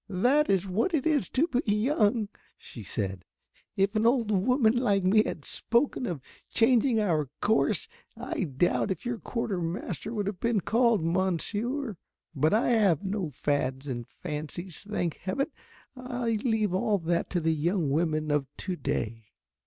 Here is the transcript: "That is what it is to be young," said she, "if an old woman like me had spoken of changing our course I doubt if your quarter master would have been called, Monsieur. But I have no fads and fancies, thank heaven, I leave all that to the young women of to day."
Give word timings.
"That 0.09 0.49
is 0.49 0.65
what 0.65 0.95
it 0.95 1.05
is 1.05 1.29
to 1.29 1.47
be 1.47 1.61
young," 1.63 2.29
said 2.57 2.57
she, 2.57 3.19
"if 3.83 3.95
an 3.95 4.07
old 4.07 4.31
woman 4.31 4.75
like 4.75 5.03
me 5.03 5.21
had 5.23 5.45
spoken 5.45 6.07
of 6.07 6.21
changing 6.49 6.99
our 6.99 7.29
course 7.39 7.87
I 8.17 8.45
doubt 8.45 8.89
if 8.89 9.05
your 9.05 9.19
quarter 9.19 9.61
master 9.61 10.11
would 10.11 10.25
have 10.25 10.39
been 10.39 10.61
called, 10.61 11.03
Monsieur. 11.05 11.97
But 12.33 12.51
I 12.51 12.69
have 12.69 13.03
no 13.03 13.29
fads 13.29 13.87
and 13.87 14.07
fancies, 14.07 14.81
thank 14.81 15.17
heaven, 15.17 15.51
I 15.95 16.39
leave 16.43 16.73
all 16.73 16.97
that 16.97 17.29
to 17.29 17.39
the 17.39 17.53
young 17.53 17.91
women 17.91 18.31
of 18.31 18.47
to 18.57 18.75
day." 18.75 19.25